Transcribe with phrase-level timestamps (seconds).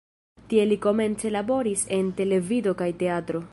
[0.53, 3.47] Tie li komence laboris en televido kaj teatro.